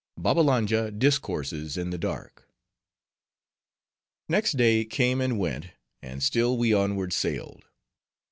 Babbalanja 0.17 0.89
Discourses 0.97 1.77
In 1.77 1.91
The 1.91 1.99
Dark 1.99 2.49
Next 4.27 4.53
day 4.53 4.83
came 4.83 5.21
and 5.21 5.37
went; 5.37 5.67
and 6.01 6.23
still 6.23 6.57
we 6.57 6.73
onward 6.73 7.13
sailed. 7.13 7.65